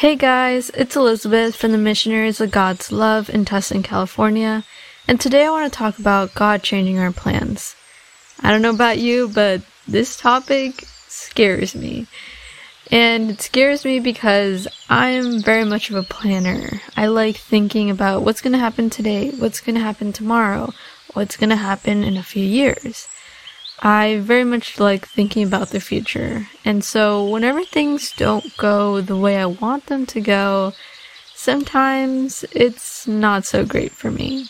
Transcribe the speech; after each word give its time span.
Hey 0.00 0.14
guys, 0.14 0.68
it's 0.74 0.94
Elizabeth 0.94 1.56
from 1.56 1.72
the 1.72 1.78
Missionaries 1.78 2.38
of 2.42 2.50
God's 2.50 2.92
Love 2.92 3.30
in 3.30 3.46
Tustin, 3.46 3.82
California, 3.82 4.62
and 5.08 5.18
today 5.18 5.46
I 5.46 5.50
want 5.50 5.72
to 5.72 5.78
talk 5.78 5.98
about 5.98 6.34
God 6.34 6.62
changing 6.62 6.98
our 6.98 7.12
plans. 7.12 7.74
I 8.42 8.50
don't 8.50 8.60
know 8.60 8.74
about 8.74 8.98
you, 8.98 9.30
but 9.30 9.62
this 9.88 10.18
topic 10.18 10.84
scares 11.08 11.74
me. 11.74 12.08
And 12.90 13.30
it 13.30 13.40
scares 13.40 13.86
me 13.86 13.98
because 13.98 14.68
I'm 14.90 15.40
very 15.40 15.64
much 15.64 15.88
of 15.88 15.96
a 15.96 16.02
planner. 16.02 16.82
I 16.94 17.06
like 17.06 17.36
thinking 17.36 17.88
about 17.88 18.22
what's 18.22 18.42
going 18.42 18.52
to 18.52 18.58
happen 18.58 18.90
today, 18.90 19.30
what's 19.30 19.62
going 19.62 19.76
to 19.76 19.80
happen 19.80 20.12
tomorrow, 20.12 20.74
what's 21.14 21.38
going 21.38 21.48
to 21.48 21.56
happen 21.56 22.04
in 22.04 22.18
a 22.18 22.22
few 22.22 22.44
years. 22.44 23.08
I 23.80 24.18
very 24.18 24.44
much 24.44 24.80
like 24.80 25.06
thinking 25.06 25.46
about 25.46 25.70
the 25.70 25.80
future. 25.80 26.48
And 26.64 26.82
so 26.82 27.26
whenever 27.28 27.64
things 27.64 28.12
don't 28.12 28.56
go 28.56 29.00
the 29.00 29.16
way 29.16 29.36
I 29.36 29.46
want 29.46 29.86
them 29.86 30.06
to 30.06 30.20
go, 30.20 30.72
sometimes 31.34 32.44
it's 32.52 33.06
not 33.06 33.44
so 33.44 33.64
great 33.64 33.92
for 33.92 34.10
me. 34.10 34.46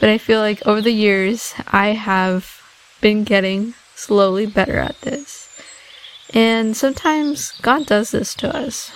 But 0.00 0.08
I 0.08 0.18
feel 0.18 0.40
like 0.40 0.66
over 0.66 0.80
the 0.80 0.92
years, 0.92 1.54
I 1.68 1.88
have 1.88 2.60
been 3.00 3.24
getting 3.24 3.74
slowly 3.94 4.46
better 4.46 4.78
at 4.78 5.00
this. 5.02 5.48
And 6.34 6.76
sometimes 6.76 7.52
God 7.60 7.86
does 7.86 8.10
this 8.10 8.34
to 8.36 8.56
us. 8.56 8.90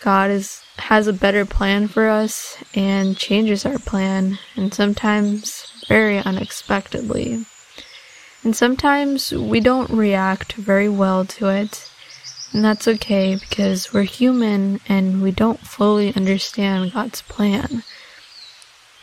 God 0.00 0.30
is 0.30 0.62
has 0.78 1.06
a 1.06 1.12
better 1.12 1.44
plan 1.44 1.86
for 1.86 2.08
us 2.08 2.56
and 2.74 3.16
changes 3.16 3.64
our 3.64 3.78
plan, 3.78 4.38
and 4.56 4.74
sometimes 4.74 5.84
very 5.86 6.18
unexpectedly. 6.18 7.44
And 8.44 8.56
sometimes 8.56 9.30
we 9.32 9.60
don't 9.60 9.90
react 9.90 10.54
very 10.54 10.88
well 10.88 11.24
to 11.26 11.48
it. 11.48 11.88
And 12.52 12.64
that's 12.64 12.88
okay 12.88 13.36
because 13.36 13.92
we're 13.92 14.02
human 14.02 14.80
and 14.88 15.22
we 15.22 15.30
don't 15.30 15.60
fully 15.60 16.14
understand 16.14 16.92
God's 16.92 17.22
plan. 17.22 17.82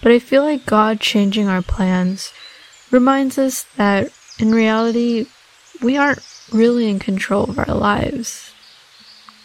But 0.02 0.12
I 0.12 0.20
feel 0.20 0.44
like 0.44 0.66
God 0.66 1.00
changing 1.00 1.48
our 1.48 1.62
plans 1.62 2.32
reminds 2.92 3.38
us 3.38 3.64
that 3.76 4.12
in 4.40 4.52
reality, 4.52 5.28
we 5.82 5.98
aren't 5.98 6.26
really 6.52 6.90
in 6.90 7.00
control 7.00 7.50
of 7.50 7.60
our 7.60 7.76
lives. 7.76 8.54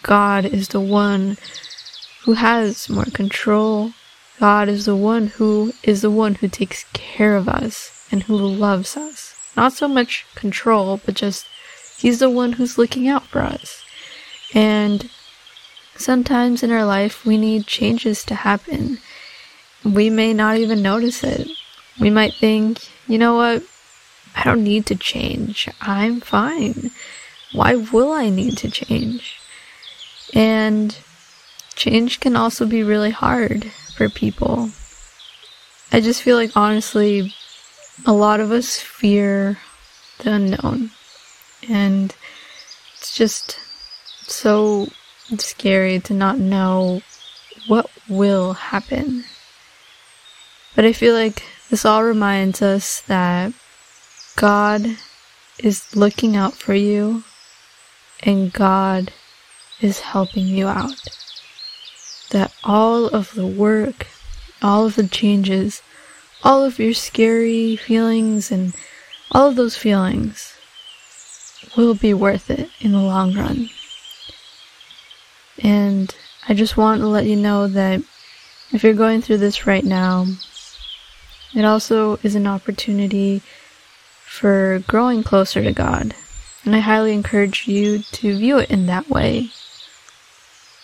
God 0.03 0.45
is 0.45 0.69
the 0.69 0.81
one 0.81 1.37
who 2.25 2.35
has 2.35 2.89
more 2.89 3.05
control. 3.07 3.93
God 4.39 4.69
is 4.69 4.87
the 4.87 4.97
one 4.97 5.29
who 5.29 5.73
is 5.83 6.03
the 6.03 6.11
one 6.11 6.37
who 6.37 6.49
takes 6.49 6.85
care 6.93 7.37
of 7.37 7.49
us 7.49 8.07
and 8.11 8.25
who 8.25 8.37
loves 8.37 8.97
us. 8.97 9.35
Not 9.57 9.73
so 9.73 9.89
much 9.89 10.27
control, 10.35 11.01
but 11.05 11.15
just 11.15 11.47
he's 11.99 12.19
the 12.19 12.31
one 12.31 12.53
who's 12.53 12.79
looking 12.79 13.09
out 13.09 13.27
for 13.27 13.41
us. 13.41 13.85
And 14.53 15.11
sometimes 15.97 16.63
in 16.63 16.71
our 16.71 16.85
life, 16.85 17.25
we 17.25 17.39
need 17.39 17.67
changes 17.67 18.25
to 18.25 18.35
happen. 18.35 18.99
We 19.85 20.11
may 20.11 20.33
not 20.33 20.57
even 20.57 20.83
notice 20.83 21.23
it. 21.23 21.49
We 22.01 22.11
might 22.11 22.35
think, 22.35 22.89
you 23.07 23.19
know 23.19 23.37
what? 23.37 23.63
I 24.35 24.43
don't 24.43 24.65
need 24.65 24.87
to 24.87 24.97
change. 24.97 25.69
I'm 25.81 26.21
fine. 26.21 26.91
Why 27.53 27.77
will 27.77 28.11
I 28.11 28.31
need 28.31 28.57
to 28.59 28.71
change? 28.71 29.39
And 30.35 30.97
change 31.77 32.19
can 32.19 32.35
also 32.35 32.67
be 32.67 32.83
really 32.83 33.13
hard 33.13 33.67
for 33.97 34.09
people. 34.09 34.71
I 35.93 36.01
just 36.01 36.23
feel 36.23 36.37
like 36.37 36.57
honestly, 36.57 37.33
a 38.07 38.13
lot 38.13 38.41
of 38.41 38.51
us 38.51 38.79
fear 38.79 39.59
the 40.19 40.33
unknown. 40.33 40.91
And 41.69 42.15
it's 42.97 43.17
just 43.17 43.59
so 44.23 44.89
scary 45.39 46.01
to 46.01 46.15
not 46.15 46.39
know 46.39 47.03
what 47.67 47.91
will 48.09 48.55
happen. 48.55 49.25
But 50.75 50.85
I 50.85 50.93
feel 50.93 51.15
like 51.15 51.43
this 51.71 51.85
all 51.85 52.05
reminds 52.05 52.61
us 52.61 53.01
that 53.03 53.53
God 54.37 54.97
is 55.59 55.95
looking 55.95 56.37
out 56.37 56.55
for 56.55 56.75
you 56.75 57.25
and 58.23 58.53
God 58.53 59.13
is 59.81 60.01
helping 60.01 60.47
you 60.47 60.67
out. 60.67 61.01
That 62.31 62.53
all 62.65 63.07
of 63.07 63.35
the 63.35 63.47
work, 63.47 64.09
all 64.63 64.87
of 64.87 64.97
the 64.97 65.07
changes, 65.07 65.83
all 66.45 66.63
of 66.63 66.79
your 66.79 66.93
scary 66.93 67.75
feelings 67.75 68.53
and 68.53 68.75
all 69.33 69.49
of 69.49 69.57
those 69.57 69.77
feelings 69.77 70.55
will 71.77 71.95
be 71.95 72.13
worth 72.13 72.51
it 72.51 72.71
in 72.81 72.93
the 72.93 73.01
long 73.01 73.35
run. 73.35 73.71
And 75.63 76.15
I 76.47 76.55
just 76.55 76.77
want 76.77 77.01
to 77.01 77.07
let 77.07 77.25
you 77.25 77.37
know 77.37 77.67
that 77.69 78.03
if 78.71 78.85
you're 78.85 78.93
going 78.93 79.23
through 79.23 79.39
this 79.39 79.67
right 79.67 79.85
now, 79.85 80.27
it 81.55 81.65
also 81.65 82.19
is 82.23 82.35
an 82.35 82.47
opportunity 82.47 83.41
for 84.25 84.83
growing 84.87 85.23
closer 85.23 85.63
to 85.63 85.73
God. 85.73 86.15
And 86.65 86.77
I 86.77 86.81
highly 86.81 87.13
encourage 87.13 87.67
you 87.67 88.01
to 88.01 88.37
view 88.37 88.59
it 88.59 88.71
in 88.71 88.87
that 88.87 89.09
way. 89.09 89.51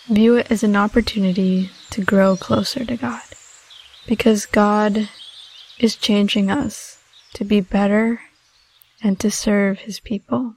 View 0.07 0.37
it 0.37 0.49
as 0.49 0.63
an 0.63 0.75
opportunity 0.75 1.69
to 1.91 2.03
grow 2.03 2.35
closer 2.35 2.85
to 2.85 2.97
God. 2.97 3.21
Because 4.07 4.45
God 4.45 5.09
is 5.83 5.95
changing 5.95 6.51
us 6.51 6.99
to 7.33 7.43
be 7.43 7.59
better 7.59 8.21
and 9.03 9.19
to 9.19 9.31
serve 9.31 9.79
his 9.79 9.99
people. 9.99 10.55